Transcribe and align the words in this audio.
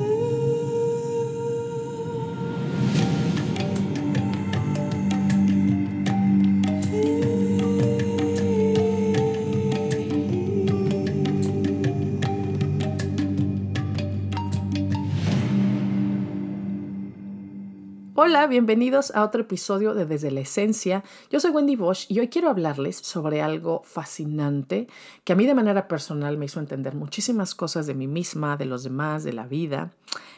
Ooh. 0.00 0.21
Hola, 18.14 18.46
bienvenidos 18.46 19.10
a 19.14 19.24
otro 19.24 19.40
episodio 19.40 19.94
de 19.94 20.04
Desde 20.04 20.30
la 20.30 20.40
Esencia. 20.40 21.02
Yo 21.30 21.40
soy 21.40 21.50
Wendy 21.50 21.76
Bosch 21.76 22.04
y 22.10 22.20
hoy 22.20 22.28
quiero 22.28 22.50
hablarles 22.50 22.98
sobre 22.98 23.40
algo 23.40 23.80
fascinante 23.86 24.86
que 25.24 25.32
a 25.32 25.36
mí 25.36 25.46
de 25.46 25.54
manera 25.54 25.88
personal 25.88 26.36
me 26.36 26.44
hizo 26.44 26.60
entender 26.60 26.94
muchísimas 26.94 27.54
cosas 27.54 27.86
de 27.86 27.94
mí 27.94 28.06
misma, 28.06 28.58
de 28.58 28.66
los 28.66 28.84
demás, 28.84 29.24
de 29.24 29.32
la 29.32 29.46
vida. 29.46 29.92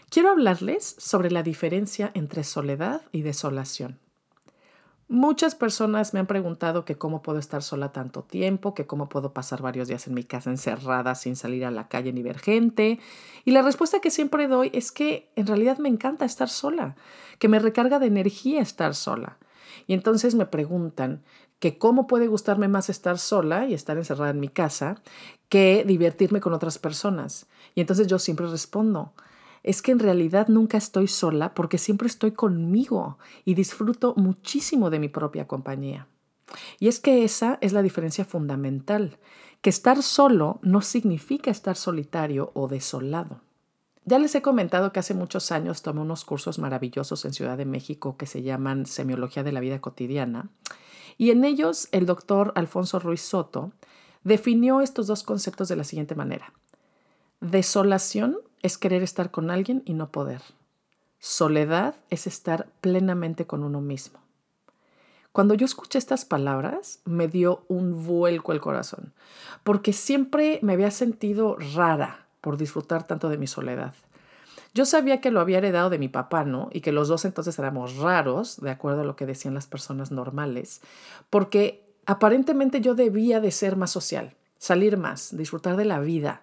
Quiero 0.08 0.30
hablarles 0.30 0.94
sobre 0.98 1.32
la 1.32 1.42
diferencia 1.42 2.12
entre 2.14 2.44
soledad 2.44 3.02
y 3.10 3.22
desolación. 3.22 3.98
Muchas 5.14 5.54
personas 5.54 6.12
me 6.12 6.18
han 6.18 6.26
preguntado 6.26 6.84
que 6.84 6.96
cómo 6.96 7.22
puedo 7.22 7.38
estar 7.38 7.62
sola 7.62 7.92
tanto 7.92 8.24
tiempo, 8.24 8.74
que 8.74 8.88
cómo 8.88 9.08
puedo 9.08 9.32
pasar 9.32 9.62
varios 9.62 9.86
días 9.86 10.08
en 10.08 10.14
mi 10.14 10.24
casa 10.24 10.50
encerrada 10.50 11.14
sin 11.14 11.36
salir 11.36 11.64
a 11.64 11.70
la 11.70 11.86
calle 11.86 12.12
ni 12.12 12.20
ver 12.24 12.40
gente. 12.40 12.98
Y 13.44 13.52
la 13.52 13.62
respuesta 13.62 14.00
que 14.00 14.10
siempre 14.10 14.48
doy 14.48 14.72
es 14.74 14.90
que 14.90 15.30
en 15.36 15.46
realidad 15.46 15.78
me 15.78 15.88
encanta 15.88 16.24
estar 16.24 16.48
sola, 16.48 16.96
que 17.38 17.46
me 17.46 17.60
recarga 17.60 18.00
de 18.00 18.06
energía 18.06 18.60
estar 18.60 18.96
sola. 18.96 19.38
Y 19.86 19.94
entonces 19.94 20.34
me 20.34 20.46
preguntan 20.46 21.22
que 21.60 21.78
cómo 21.78 22.08
puede 22.08 22.26
gustarme 22.26 22.66
más 22.66 22.90
estar 22.90 23.16
sola 23.20 23.68
y 23.68 23.74
estar 23.74 23.96
encerrada 23.96 24.32
en 24.32 24.40
mi 24.40 24.48
casa 24.48 25.00
que 25.48 25.84
divertirme 25.86 26.40
con 26.40 26.54
otras 26.54 26.80
personas. 26.80 27.46
Y 27.76 27.82
entonces 27.82 28.08
yo 28.08 28.18
siempre 28.18 28.48
respondo, 28.48 29.12
es 29.64 29.82
que 29.82 29.92
en 29.92 29.98
realidad 29.98 30.48
nunca 30.48 30.76
estoy 30.76 31.08
sola 31.08 31.54
porque 31.54 31.78
siempre 31.78 32.06
estoy 32.06 32.32
conmigo 32.32 33.18
y 33.44 33.54
disfruto 33.54 34.14
muchísimo 34.16 34.90
de 34.90 35.00
mi 35.00 35.08
propia 35.08 35.48
compañía. 35.48 36.06
Y 36.78 36.88
es 36.88 37.00
que 37.00 37.24
esa 37.24 37.58
es 37.62 37.72
la 37.72 37.82
diferencia 37.82 38.26
fundamental, 38.26 39.18
que 39.62 39.70
estar 39.70 40.02
solo 40.02 40.60
no 40.62 40.82
significa 40.82 41.50
estar 41.50 41.76
solitario 41.76 42.52
o 42.54 42.68
desolado. 42.68 43.40
Ya 44.04 44.18
les 44.18 44.34
he 44.34 44.42
comentado 44.42 44.92
que 44.92 45.00
hace 45.00 45.14
muchos 45.14 45.50
años 45.50 45.80
tomé 45.80 46.02
unos 46.02 46.26
cursos 46.26 46.58
maravillosos 46.58 47.24
en 47.24 47.32
Ciudad 47.32 47.56
de 47.56 47.64
México 47.64 48.18
que 48.18 48.26
se 48.26 48.42
llaman 48.42 48.84
Semiología 48.84 49.42
de 49.42 49.52
la 49.52 49.60
Vida 49.60 49.80
Cotidiana, 49.80 50.50
y 51.16 51.30
en 51.30 51.42
ellos 51.44 51.88
el 51.90 52.04
doctor 52.04 52.52
Alfonso 52.54 52.98
Ruiz 52.98 53.22
Soto 53.22 53.72
definió 54.24 54.82
estos 54.82 55.06
dos 55.06 55.22
conceptos 55.22 55.68
de 55.68 55.76
la 55.76 55.84
siguiente 55.84 56.14
manera. 56.14 56.52
Desolación 57.40 58.36
es 58.64 58.78
querer 58.78 59.02
estar 59.02 59.30
con 59.30 59.50
alguien 59.50 59.82
y 59.84 59.92
no 59.92 60.10
poder. 60.10 60.40
Soledad 61.18 61.96
es 62.08 62.26
estar 62.26 62.66
plenamente 62.80 63.46
con 63.46 63.62
uno 63.62 63.82
mismo. 63.82 64.20
Cuando 65.32 65.52
yo 65.52 65.66
escuché 65.66 65.98
estas 65.98 66.24
palabras, 66.24 67.00
me 67.04 67.28
dio 67.28 67.66
un 67.68 68.06
vuelco 68.06 68.52
el 68.52 68.62
corazón, 68.62 69.12
porque 69.64 69.92
siempre 69.92 70.60
me 70.62 70.72
había 70.72 70.90
sentido 70.90 71.58
rara 71.74 72.26
por 72.40 72.56
disfrutar 72.56 73.06
tanto 73.06 73.28
de 73.28 73.36
mi 73.36 73.46
soledad. 73.46 73.92
Yo 74.72 74.86
sabía 74.86 75.20
que 75.20 75.30
lo 75.30 75.40
había 75.40 75.58
heredado 75.58 75.90
de 75.90 75.98
mi 75.98 76.08
papá, 76.08 76.44
¿no? 76.44 76.70
Y 76.72 76.80
que 76.80 76.90
los 76.90 77.08
dos 77.08 77.26
entonces 77.26 77.58
éramos 77.58 77.98
raros, 77.98 78.62
de 78.62 78.70
acuerdo 78.70 79.02
a 79.02 79.04
lo 79.04 79.14
que 79.14 79.26
decían 79.26 79.52
las 79.52 79.66
personas 79.66 80.10
normales, 80.10 80.80
porque 81.28 81.84
aparentemente 82.06 82.80
yo 82.80 82.94
debía 82.94 83.40
de 83.40 83.50
ser 83.50 83.76
más 83.76 83.90
social, 83.90 84.34
salir 84.56 84.96
más, 84.96 85.36
disfrutar 85.36 85.76
de 85.76 85.84
la 85.84 86.00
vida, 86.00 86.40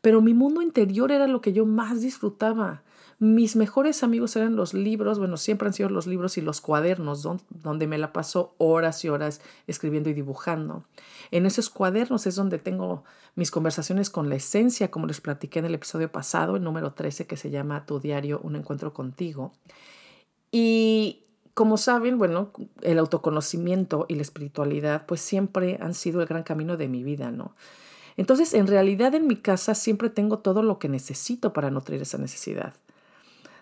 pero 0.00 0.20
mi 0.20 0.34
mundo 0.34 0.62
interior 0.62 1.12
era 1.12 1.26
lo 1.26 1.40
que 1.40 1.52
yo 1.52 1.66
más 1.66 2.00
disfrutaba. 2.00 2.82
Mis 3.20 3.56
mejores 3.56 4.04
amigos 4.04 4.36
eran 4.36 4.54
los 4.54 4.74
libros, 4.74 5.18
bueno, 5.18 5.36
siempre 5.36 5.66
han 5.66 5.74
sido 5.74 5.88
los 5.88 6.06
libros 6.06 6.38
y 6.38 6.40
los 6.40 6.60
cuadernos, 6.60 7.26
donde 7.50 7.86
me 7.88 7.98
la 7.98 8.12
paso 8.12 8.54
horas 8.58 9.04
y 9.04 9.08
horas 9.08 9.40
escribiendo 9.66 10.08
y 10.08 10.14
dibujando. 10.14 10.84
En 11.32 11.44
esos 11.44 11.68
cuadernos 11.68 12.28
es 12.28 12.36
donde 12.36 12.58
tengo 12.58 13.02
mis 13.34 13.50
conversaciones 13.50 14.08
con 14.08 14.28
la 14.28 14.36
esencia, 14.36 14.92
como 14.92 15.06
les 15.06 15.20
platiqué 15.20 15.58
en 15.58 15.64
el 15.64 15.74
episodio 15.74 16.12
pasado, 16.12 16.54
el 16.54 16.62
número 16.62 16.92
13, 16.92 17.26
que 17.26 17.36
se 17.36 17.50
llama 17.50 17.86
Tu 17.86 17.98
diario, 17.98 18.40
un 18.44 18.54
encuentro 18.54 18.94
contigo. 18.94 19.52
Y 20.52 21.24
como 21.54 21.76
saben, 21.76 22.18
bueno, 22.18 22.52
el 22.82 23.00
autoconocimiento 23.00 24.06
y 24.08 24.14
la 24.14 24.22
espiritualidad, 24.22 25.06
pues 25.06 25.20
siempre 25.20 25.76
han 25.80 25.94
sido 25.94 26.20
el 26.20 26.28
gran 26.28 26.44
camino 26.44 26.76
de 26.76 26.86
mi 26.86 27.02
vida, 27.02 27.32
¿no? 27.32 27.56
Entonces, 28.18 28.52
en 28.52 28.66
realidad 28.66 29.14
en 29.14 29.28
mi 29.28 29.36
casa 29.36 29.76
siempre 29.76 30.10
tengo 30.10 30.40
todo 30.40 30.64
lo 30.64 30.80
que 30.80 30.88
necesito 30.88 31.52
para 31.52 31.70
nutrir 31.70 32.02
esa 32.02 32.18
necesidad. 32.18 32.74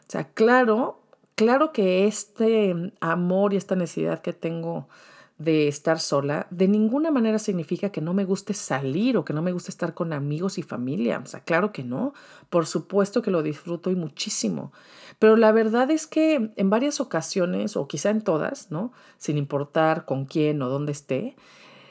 O 0.09 0.11
sea, 0.11 0.25
claro, 0.31 0.99
claro 1.35 1.73
que 1.73 2.07
este 2.07 2.75
amor 3.01 3.53
y 3.53 3.59
esta 3.59 3.77
necesidad 3.77 4.23
que 4.23 4.33
tengo 4.33 4.89
de 5.37 5.69
estar 5.69 6.01
sola, 6.01 6.47
de 6.49 6.69
ninguna 6.69 7.11
manera 7.11 7.39
significa 7.39 7.91
que 7.91 8.01
no 8.01 8.15
me 8.15 8.25
guste 8.25 8.55
salir 8.55 9.19
o 9.19 9.27
que 9.27 9.35
no 9.35 9.43
me 9.43 9.53
guste 9.53 9.71
estar 9.71 9.93
con 9.93 10.15
amigos 10.15 10.57
y 10.57 10.63
familia. 10.63 11.21
O 11.23 11.27
sea, 11.27 11.41
claro 11.41 11.71
que 11.71 11.85
no. 11.85 12.15
Por 12.49 12.65
supuesto 12.65 13.21
que 13.21 13.31
lo 13.31 13.43
disfruto 13.43 13.91
y 13.91 13.95
muchísimo. 13.95 14.73
Pero 15.19 15.37
la 15.37 15.53
verdad 15.53 15.91
es 15.91 16.07
que 16.07 16.51
en 16.57 16.71
varias 16.71 16.99
ocasiones, 16.99 17.77
o 17.77 17.89
quizá 17.89 18.09
en 18.09 18.23
todas, 18.23 18.71
¿no? 18.71 18.95
Sin 19.19 19.37
importar 19.37 20.07
con 20.07 20.25
quién 20.25 20.63
o 20.63 20.71
dónde 20.71 20.93
esté, 20.93 21.37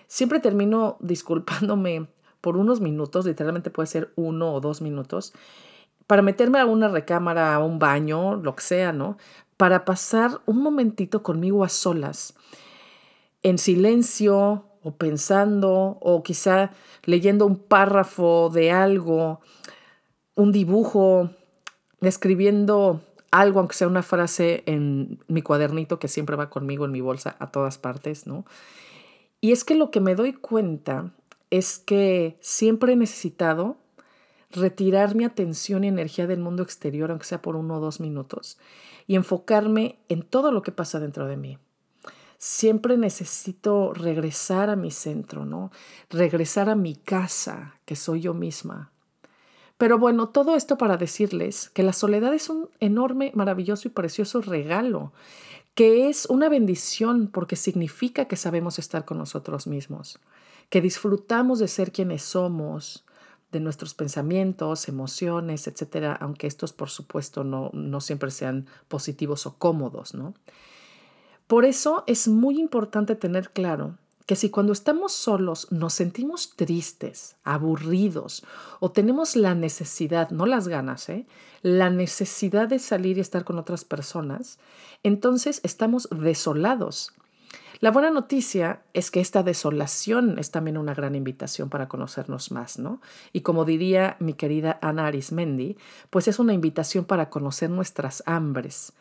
siempre 0.07 0.39
termino 0.39 0.97
disculpándome 0.99 2.07
por 2.45 2.57
unos 2.57 2.79
minutos, 2.79 3.25
literalmente 3.25 3.71
puede 3.71 3.87
ser 3.87 4.13
uno 4.15 4.53
o 4.53 4.61
dos 4.61 4.79
minutos, 4.79 5.33
para 6.05 6.21
meterme 6.21 6.59
a 6.59 6.67
una 6.67 6.87
recámara, 6.87 7.55
a 7.55 7.57
un 7.57 7.79
baño, 7.79 8.35
lo 8.35 8.55
que 8.55 8.61
sea, 8.61 8.93
¿no? 8.93 9.17
Para 9.57 9.83
pasar 9.83 10.41
un 10.45 10.61
momentito 10.61 11.23
conmigo 11.23 11.63
a 11.63 11.69
solas, 11.69 12.35
en 13.41 13.57
silencio 13.57 14.63
o 14.83 14.91
pensando 14.91 15.97
o 15.99 16.21
quizá 16.21 16.69
leyendo 17.05 17.47
un 17.47 17.55
párrafo 17.57 18.51
de 18.53 18.69
algo, 18.69 19.39
un 20.35 20.51
dibujo, 20.51 21.31
escribiendo 22.01 23.01
algo, 23.31 23.59
aunque 23.59 23.73
sea 23.73 23.87
una 23.87 24.03
frase 24.03 24.61
en 24.67 25.17
mi 25.27 25.41
cuadernito 25.41 25.97
que 25.97 26.09
siempre 26.09 26.35
va 26.35 26.51
conmigo 26.51 26.85
en 26.85 26.91
mi 26.91 27.01
bolsa 27.01 27.37
a 27.39 27.49
todas 27.49 27.79
partes, 27.79 28.27
¿no? 28.27 28.45
Y 29.41 29.51
es 29.51 29.63
que 29.63 29.73
lo 29.73 29.89
que 29.89 29.99
me 29.99 30.13
doy 30.13 30.33
cuenta 30.33 31.11
es 31.49 31.79
que 31.79 32.37
siempre 32.41 32.93
he 32.93 32.95
necesitado 32.95 33.77
retirar 34.51 35.15
mi 35.15 35.25
atención 35.25 35.83
y 35.83 35.87
energía 35.87 36.27
del 36.27 36.39
mundo 36.39 36.63
exterior, 36.63 37.11
aunque 37.11 37.25
sea 37.25 37.41
por 37.41 37.55
uno 37.55 37.75
o 37.75 37.79
dos 37.79 37.99
minutos, 37.99 38.57
y 39.07 39.15
enfocarme 39.15 39.99
en 40.09 40.23
todo 40.23 40.51
lo 40.51 40.61
que 40.61 40.71
pasa 40.71 40.99
dentro 40.99 41.27
de 41.27 41.37
mí. 41.37 41.57
Siempre 42.37 42.97
necesito 42.97 43.93
regresar 43.93 44.69
a 44.69 44.75
mi 44.75 44.91
centro, 44.91 45.45
¿no? 45.45 45.71
Regresar 46.09 46.69
a 46.69 46.75
mi 46.75 46.95
casa, 46.95 47.79
que 47.85 47.95
soy 47.95 48.21
yo 48.21 48.33
misma. 48.33 48.91
Pero 49.77 49.97
bueno, 49.97 50.29
todo 50.29 50.55
esto 50.55 50.77
para 50.77 50.97
decirles 50.97 51.69
que 51.69 51.83
la 51.83 51.93
soledad 51.93 52.33
es 52.33 52.49
un 52.49 52.69
enorme, 52.79 53.31
maravilloso 53.35 53.87
y 53.87 53.91
precioso 53.91 54.41
regalo, 54.41 55.11
que 55.73 56.07
es 56.07 56.27
una 56.27 56.47
bendición 56.47 57.27
porque 57.27 57.57
significa 57.57 58.25
que 58.25 58.37
sabemos 58.37 58.79
estar 58.79 59.03
con 59.03 59.17
nosotros 59.17 59.67
mismos 59.67 60.19
que 60.69 60.81
disfrutamos 60.81 61.59
de 61.59 61.67
ser 61.67 61.91
quienes 61.91 62.23
somos, 62.23 63.05
de 63.51 63.59
nuestros 63.59 63.93
pensamientos, 63.93 64.89
emociones, 64.89 65.67
etcétera, 65.67 66.17
aunque 66.19 66.47
estos, 66.47 66.73
por 66.73 66.89
supuesto, 66.89 67.43
no, 67.43 67.69
no 67.73 68.01
siempre 68.01 68.31
sean 68.31 68.67
positivos 68.87 69.45
o 69.45 69.57
cómodos, 69.57 70.13
¿no? 70.13 70.33
Por 71.47 71.63
eso 71.63 72.03
es 72.07 72.27
muy 72.27 72.59
importante 72.59 73.15
tener 73.15 73.51
claro 73.51 73.97
que 74.25 74.35
si 74.35 74.49
cuando 74.49 74.73
estamos 74.73 75.13
solos 75.13 75.71
nos 75.71 75.93
sentimos 75.93 76.55
tristes, 76.55 77.35
aburridos 77.43 78.43
o 78.79 78.91
tenemos 78.91 79.35
la 79.35 79.53
necesidad, 79.53 80.31
no 80.31 80.47
las 80.47 80.67
ganas, 80.67 81.07
¿eh? 81.09 81.27
la 81.61 81.91
necesidad 81.91 82.67
de 82.67 82.79
salir 82.79 83.17
y 83.17 83.21
estar 83.21 83.43
con 83.43 83.59
otras 83.59 83.85
personas, 83.85 84.57
entonces 85.03 85.61
estamos 85.63 86.09
desolados 86.11 87.13
la 87.79 87.91
buena 87.91 88.09
noticia 88.09 88.81
es 88.93 89.11
que 89.11 89.19
esta 89.19 89.43
desolación 89.43 90.39
es 90.39 90.51
también 90.51 90.77
una 90.77 90.93
gran 90.93 91.15
invitación 91.15 91.69
para 91.69 91.87
conocernos 91.87 92.51
más, 92.51 92.79
¿no? 92.79 93.01
Y 93.33 93.41
como 93.41 93.65
diría 93.65 94.15
mi 94.19 94.33
querida 94.33 94.79
Ana 94.81 95.07
Arismendi, 95.07 95.77
pues 96.09 96.27
es 96.27 96.39
una 96.39 96.53
invitación 96.53 97.05
para 97.05 97.29
conocer 97.29 97.69
nuestras 97.69 98.23
hambres. 98.25 98.93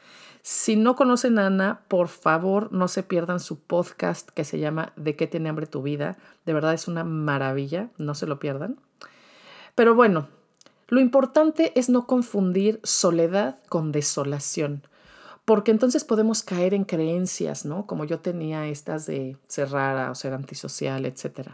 Si 0.43 0.76
no 0.76 0.97
conocen 0.97 1.38
a 1.38 1.47
Ana, 1.47 1.81
por 1.88 2.09
favor 2.09 2.73
no 2.73 2.88
se 2.88 3.03
pierdan 3.03 3.41
su 3.41 3.61
podcast 3.61 4.29
que 4.31 4.44
se 4.44 4.59
llama 4.59 4.93
¿De 4.97 5.17
qué 5.17 5.27
tiene 5.27 5.49
hambre 5.49 5.67
tu 5.67 5.82
vida? 5.82 6.17
De 6.44 6.53
verdad 6.53 6.75
es 6.75 6.88
una 6.88 7.05
maravilla, 7.05 7.88
no 7.97 8.15
se 8.15 8.27
lo 8.27 8.38
pierdan. 8.38 8.77
Pero 9.75 9.94
bueno, 9.94 10.29
lo 10.88 11.00
importante 11.00 11.73
es 11.79 11.88
no 11.88 12.06
confundir 12.06 12.81
soledad 12.82 13.59
con 13.69 13.91
desolación 13.91 14.82
porque 15.44 15.70
entonces 15.70 16.05
podemos 16.05 16.43
caer 16.43 16.75
en 16.75 16.85
creencias, 16.85 17.64
¿no? 17.64 17.87
Como 17.87 18.05
yo 18.05 18.20
tenía 18.20 18.67
estas 18.67 19.06
de 19.06 19.37
ser 19.46 19.70
rara 19.70 20.11
o 20.11 20.14
ser 20.14 20.32
antisocial, 20.32 21.05
etc. 21.05 21.50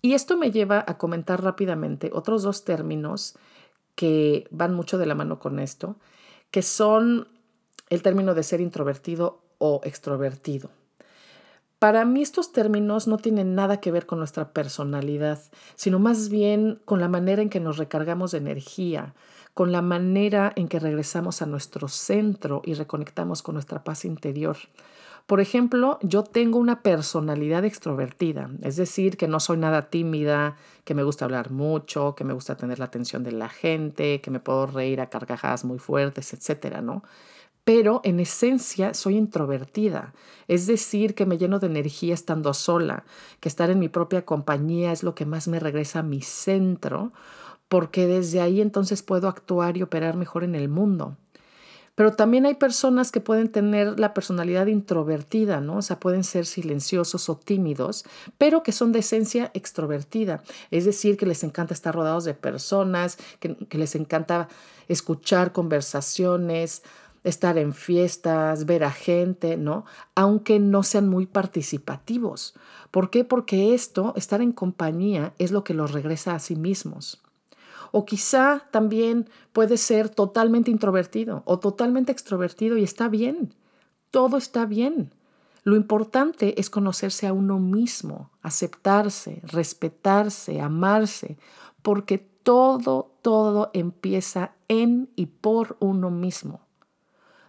Y 0.00 0.14
esto 0.14 0.36
me 0.36 0.50
lleva 0.50 0.84
a 0.86 0.98
comentar 0.98 1.42
rápidamente 1.42 2.10
otros 2.12 2.42
dos 2.42 2.64
términos 2.64 3.36
que 3.94 4.46
van 4.50 4.74
mucho 4.74 4.98
de 4.98 5.06
la 5.06 5.14
mano 5.14 5.38
con 5.38 5.58
esto, 5.58 5.96
que 6.50 6.62
son 6.62 7.28
el 7.90 8.02
término 8.02 8.34
de 8.34 8.42
ser 8.42 8.60
introvertido 8.60 9.42
o 9.58 9.80
extrovertido. 9.84 10.70
Para 11.84 12.06
mí 12.06 12.22
estos 12.22 12.50
términos 12.50 13.06
no 13.08 13.18
tienen 13.18 13.54
nada 13.54 13.78
que 13.78 13.92
ver 13.92 14.06
con 14.06 14.18
nuestra 14.18 14.54
personalidad, 14.54 15.38
sino 15.74 15.98
más 15.98 16.30
bien 16.30 16.80
con 16.86 16.98
la 16.98 17.08
manera 17.08 17.42
en 17.42 17.50
que 17.50 17.60
nos 17.60 17.76
recargamos 17.76 18.30
de 18.30 18.38
energía, 18.38 19.12
con 19.52 19.70
la 19.70 19.82
manera 19.82 20.50
en 20.56 20.68
que 20.68 20.80
regresamos 20.80 21.42
a 21.42 21.46
nuestro 21.46 21.88
centro 21.88 22.62
y 22.64 22.72
reconectamos 22.72 23.42
con 23.42 23.56
nuestra 23.56 23.84
paz 23.84 24.06
interior. 24.06 24.56
Por 25.26 25.42
ejemplo, 25.42 25.98
yo 26.00 26.24
tengo 26.24 26.58
una 26.58 26.80
personalidad 26.80 27.66
extrovertida, 27.66 28.48
es 28.62 28.76
decir, 28.76 29.18
que 29.18 29.28
no 29.28 29.38
soy 29.38 29.58
nada 29.58 29.90
tímida, 29.90 30.56
que 30.84 30.94
me 30.94 31.02
gusta 31.02 31.26
hablar 31.26 31.50
mucho, 31.50 32.14
que 32.14 32.24
me 32.24 32.32
gusta 32.32 32.56
tener 32.56 32.78
la 32.78 32.86
atención 32.86 33.24
de 33.24 33.32
la 33.32 33.50
gente, 33.50 34.22
que 34.22 34.30
me 34.30 34.40
puedo 34.40 34.64
reír 34.64 35.02
a 35.02 35.10
carcajadas 35.10 35.66
muy 35.66 35.78
fuertes, 35.78 36.32
etcétera, 36.32 36.80
¿no? 36.80 37.02
Pero 37.64 38.02
en 38.04 38.20
esencia 38.20 38.92
soy 38.92 39.16
introvertida, 39.16 40.12
es 40.48 40.66
decir, 40.66 41.14
que 41.14 41.24
me 41.24 41.38
lleno 41.38 41.58
de 41.58 41.66
energía 41.66 42.12
estando 42.12 42.52
sola, 42.52 43.04
que 43.40 43.48
estar 43.48 43.70
en 43.70 43.78
mi 43.78 43.88
propia 43.88 44.26
compañía 44.26 44.92
es 44.92 45.02
lo 45.02 45.14
que 45.14 45.24
más 45.24 45.48
me 45.48 45.60
regresa 45.60 46.00
a 46.00 46.02
mi 46.02 46.20
centro, 46.20 47.12
porque 47.68 48.06
desde 48.06 48.42
ahí 48.42 48.60
entonces 48.60 49.02
puedo 49.02 49.28
actuar 49.28 49.78
y 49.78 49.82
operar 49.82 50.16
mejor 50.16 50.44
en 50.44 50.54
el 50.54 50.68
mundo. 50.68 51.16
Pero 51.94 52.14
también 52.14 52.44
hay 52.44 52.54
personas 52.54 53.12
que 53.12 53.20
pueden 53.20 53.48
tener 53.50 54.00
la 54.00 54.14
personalidad 54.14 54.66
introvertida, 54.66 55.60
¿no? 55.60 55.76
O 55.76 55.82
sea, 55.82 56.00
pueden 56.00 56.24
ser 56.24 56.44
silenciosos 56.44 57.28
o 57.28 57.36
tímidos, 57.36 58.04
pero 58.36 58.64
que 58.64 58.72
son 58.72 58.90
de 58.90 58.98
esencia 58.98 59.52
extrovertida. 59.54 60.42
Es 60.72 60.84
decir, 60.84 61.16
que 61.16 61.26
les 61.26 61.44
encanta 61.44 61.72
estar 61.72 61.94
rodeados 61.94 62.24
de 62.24 62.34
personas, 62.34 63.16
que, 63.38 63.54
que 63.54 63.78
les 63.78 63.94
encanta 63.94 64.48
escuchar 64.88 65.52
conversaciones, 65.52 66.82
estar 67.24 67.58
en 67.58 67.72
fiestas, 67.72 68.66
ver 68.66 68.84
a 68.84 68.90
gente, 68.90 69.56
¿no? 69.56 69.84
Aunque 70.14 70.60
no 70.60 70.82
sean 70.82 71.08
muy 71.08 71.26
participativos. 71.26 72.54
¿Por 72.90 73.10
qué? 73.10 73.24
Porque 73.24 73.74
esto, 73.74 74.12
estar 74.16 74.40
en 74.40 74.52
compañía, 74.52 75.34
es 75.38 75.50
lo 75.50 75.64
que 75.64 75.74
los 75.74 75.92
regresa 75.92 76.34
a 76.34 76.38
sí 76.38 76.54
mismos. 76.54 77.22
O 77.90 78.04
quizá 78.04 78.66
también 78.70 79.28
puede 79.52 79.76
ser 79.78 80.10
totalmente 80.10 80.70
introvertido 80.70 81.42
o 81.46 81.58
totalmente 81.58 82.12
extrovertido 82.12 82.76
y 82.76 82.84
está 82.84 83.08
bien. 83.08 83.54
Todo 84.10 84.36
está 84.36 84.66
bien. 84.66 85.12
Lo 85.62 85.76
importante 85.76 86.60
es 86.60 86.68
conocerse 86.68 87.26
a 87.26 87.32
uno 87.32 87.58
mismo, 87.58 88.30
aceptarse, 88.42 89.40
respetarse, 89.44 90.60
amarse, 90.60 91.38
porque 91.80 92.18
todo, 92.18 93.12
todo 93.22 93.70
empieza 93.72 94.52
en 94.68 95.08
y 95.16 95.26
por 95.26 95.78
uno 95.80 96.10
mismo. 96.10 96.63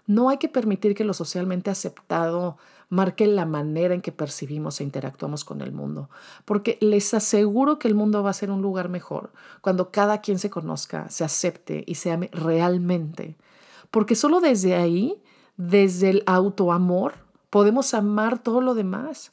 No 0.07 0.29
hay 0.29 0.37
que 0.37 0.49
permitir 0.49 0.93
que 0.95 1.03
lo 1.03 1.13
socialmente 1.13 1.71
aceptado 1.71 2.57
marque 2.89 3.25
la 3.27 3.45
manera 3.45 3.93
en 3.93 4.01
que 4.01 4.11
percibimos 4.11 4.79
e 4.79 4.83
interactuamos 4.83 5.43
con 5.43 5.61
el 5.61 5.71
mundo, 5.71 6.09
porque 6.45 6.77
les 6.81 7.13
aseguro 7.13 7.79
que 7.79 7.87
el 7.87 7.95
mundo 7.95 8.21
va 8.23 8.29
a 8.29 8.33
ser 8.33 8.51
un 8.51 8.61
lugar 8.61 8.89
mejor 8.89 9.31
cuando 9.61 9.91
cada 9.91 10.21
quien 10.21 10.39
se 10.39 10.49
conozca, 10.49 11.09
se 11.09 11.23
acepte 11.23 11.83
y 11.87 11.95
se 11.95 12.11
ame 12.11 12.29
realmente, 12.31 13.37
porque 13.89 14.15
solo 14.15 14.39
desde 14.39 14.75
ahí, 14.75 15.21
desde 15.57 16.09
el 16.09 16.23
autoamor, 16.25 17.13
podemos 17.49 17.93
amar 17.93 18.39
todo 18.39 18.61
lo 18.61 18.75
demás, 18.75 19.31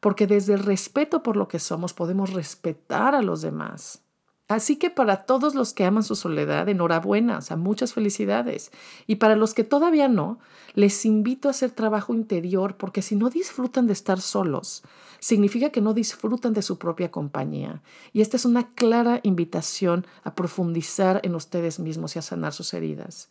porque 0.00 0.26
desde 0.26 0.54
el 0.54 0.60
respeto 0.60 1.22
por 1.22 1.36
lo 1.36 1.48
que 1.48 1.58
somos 1.58 1.94
podemos 1.94 2.32
respetar 2.32 3.14
a 3.14 3.22
los 3.22 3.42
demás. 3.42 4.02
Así 4.50 4.74
que 4.74 4.90
para 4.90 5.26
todos 5.26 5.54
los 5.54 5.72
que 5.72 5.84
aman 5.84 6.02
su 6.02 6.16
soledad, 6.16 6.68
enhorabuena, 6.68 7.38
o 7.38 7.40
sea, 7.40 7.56
muchas 7.56 7.92
felicidades. 7.92 8.72
Y 9.06 9.14
para 9.14 9.36
los 9.36 9.54
que 9.54 9.62
todavía 9.62 10.08
no, 10.08 10.40
les 10.74 11.06
invito 11.06 11.46
a 11.46 11.52
hacer 11.52 11.70
trabajo 11.70 12.14
interior 12.14 12.76
porque 12.76 13.00
si 13.00 13.14
no 13.14 13.30
disfrutan 13.30 13.86
de 13.86 13.92
estar 13.92 14.20
solos, 14.20 14.82
significa 15.20 15.70
que 15.70 15.80
no 15.80 15.94
disfrutan 15.94 16.52
de 16.52 16.62
su 16.62 16.78
propia 16.78 17.12
compañía. 17.12 17.80
Y 18.12 18.22
esta 18.22 18.36
es 18.36 18.44
una 18.44 18.74
clara 18.74 19.20
invitación 19.22 20.04
a 20.24 20.34
profundizar 20.34 21.20
en 21.22 21.36
ustedes 21.36 21.78
mismos 21.78 22.16
y 22.16 22.18
a 22.18 22.22
sanar 22.22 22.52
sus 22.52 22.74
heridas. 22.74 23.28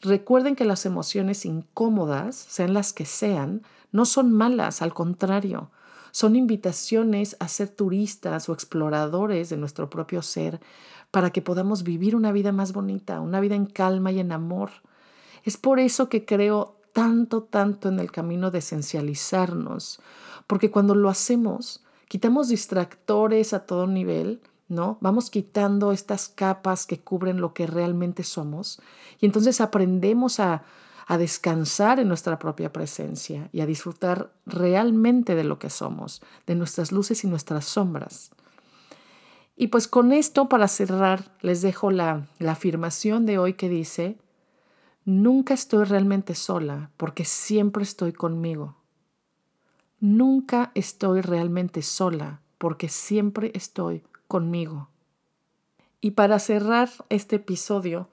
Recuerden 0.00 0.56
que 0.56 0.64
las 0.64 0.86
emociones 0.86 1.44
incómodas, 1.44 2.34
sean 2.34 2.74
las 2.74 2.92
que 2.92 3.04
sean, 3.04 3.62
no 3.92 4.04
son 4.04 4.32
malas, 4.32 4.82
al 4.82 4.92
contrario, 4.92 5.70
son 6.18 6.34
invitaciones 6.34 7.36
a 7.38 7.46
ser 7.46 7.68
turistas 7.68 8.48
o 8.48 8.52
exploradores 8.52 9.50
de 9.50 9.56
nuestro 9.56 9.88
propio 9.88 10.20
ser 10.20 10.58
para 11.12 11.30
que 11.30 11.42
podamos 11.42 11.84
vivir 11.84 12.16
una 12.16 12.32
vida 12.32 12.50
más 12.50 12.72
bonita, 12.72 13.20
una 13.20 13.38
vida 13.38 13.54
en 13.54 13.66
calma 13.66 14.10
y 14.10 14.18
en 14.18 14.32
amor. 14.32 14.70
Es 15.44 15.56
por 15.56 15.78
eso 15.78 16.08
que 16.08 16.24
creo 16.24 16.74
tanto, 16.92 17.44
tanto 17.44 17.88
en 17.88 18.00
el 18.00 18.10
camino 18.10 18.50
de 18.50 18.58
esencializarnos, 18.58 20.00
porque 20.48 20.72
cuando 20.72 20.96
lo 20.96 21.08
hacemos, 21.08 21.84
quitamos 22.08 22.48
distractores 22.48 23.52
a 23.52 23.64
todo 23.64 23.86
nivel, 23.86 24.40
¿no? 24.66 24.98
Vamos 25.00 25.30
quitando 25.30 25.92
estas 25.92 26.28
capas 26.28 26.84
que 26.84 26.98
cubren 26.98 27.40
lo 27.40 27.54
que 27.54 27.68
realmente 27.68 28.24
somos 28.24 28.80
y 29.20 29.26
entonces 29.26 29.60
aprendemos 29.60 30.40
a 30.40 30.64
a 31.10 31.16
descansar 31.16 31.98
en 32.00 32.06
nuestra 32.06 32.38
propia 32.38 32.70
presencia 32.70 33.48
y 33.50 33.62
a 33.62 33.66
disfrutar 33.66 34.30
realmente 34.44 35.34
de 35.34 35.42
lo 35.42 35.58
que 35.58 35.70
somos, 35.70 36.20
de 36.46 36.54
nuestras 36.54 36.92
luces 36.92 37.24
y 37.24 37.26
nuestras 37.26 37.64
sombras. 37.64 38.30
Y 39.56 39.68
pues 39.68 39.88
con 39.88 40.12
esto, 40.12 40.50
para 40.50 40.68
cerrar, 40.68 41.34
les 41.40 41.62
dejo 41.62 41.90
la, 41.90 42.28
afirmación 42.46 43.24
de 43.24 43.38
hoy 43.38 43.54
que 43.54 43.70
dice, 43.70 44.18
nunca 45.06 45.54
estoy 45.54 45.84
realmente 45.84 46.34
sola 46.34 46.90
porque 46.98 47.24
siempre 47.24 47.84
estoy 47.84 48.12
conmigo. 48.12 48.76
Nunca 50.00 50.72
estoy 50.74 51.22
realmente 51.22 51.80
sola 51.80 52.42
porque 52.58 52.90
siempre 52.90 53.50
estoy 53.54 54.04
conmigo. 54.26 54.90
Y 56.02 56.10
para 56.10 56.38
cerrar 56.38 56.90
este 57.08 57.36
episodio, 57.36 58.10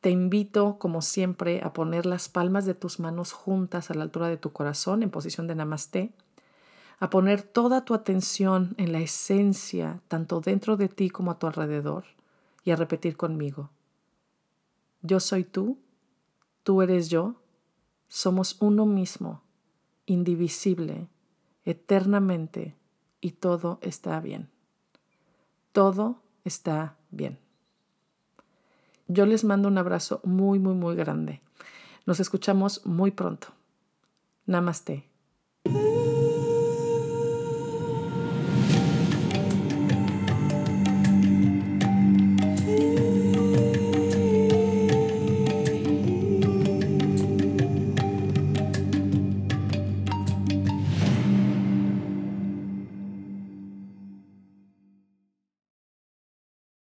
te 0.00 0.10
invito, 0.10 0.78
como 0.78 1.02
siempre, 1.02 1.60
a 1.62 1.72
poner 1.72 2.06
las 2.06 2.28
palmas 2.28 2.64
de 2.66 2.74
tus 2.74 3.00
manos 3.00 3.32
juntas 3.32 3.90
a 3.90 3.94
la 3.94 4.04
altura 4.04 4.28
de 4.28 4.36
tu 4.36 4.52
corazón 4.52 5.02
en 5.02 5.10
posición 5.10 5.46
de 5.46 5.56
namaste, 5.56 6.12
a 7.00 7.10
poner 7.10 7.42
toda 7.42 7.84
tu 7.84 7.94
atención 7.94 8.74
en 8.76 8.92
la 8.92 9.00
esencia, 9.00 10.00
tanto 10.08 10.40
dentro 10.40 10.76
de 10.76 10.88
ti 10.88 11.10
como 11.10 11.30
a 11.30 11.38
tu 11.38 11.46
alrededor, 11.46 12.04
y 12.64 12.70
a 12.70 12.76
repetir 12.76 13.16
conmigo. 13.16 13.70
Yo 15.02 15.20
soy 15.20 15.44
tú, 15.44 15.78
tú 16.62 16.82
eres 16.82 17.08
yo, 17.08 17.36
somos 18.08 18.56
uno 18.60 18.84
mismo, 18.84 19.42
indivisible, 20.06 21.08
eternamente, 21.64 22.76
y 23.20 23.32
todo 23.32 23.78
está 23.80 24.20
bien. 24.20 24.48
Todo 25.72 26.20
está 26.44 26.96
bien. 27.10 27.38
Yo 29.08 29.24
les 29.24 29.42
mando 29.42 29.68
un 29.68 29.78
abrazo 29.78 30.20
muy, 30.22 30.58
muy, 30.58 30.74
muy 30.74 30.94
grande. 30.94 31.40
Nos 32.06 32.20
escuchamos 32.20 32.84
muy 32.86 33.10
pronto. 33.10 33.48
Namaste. 34.44 35.08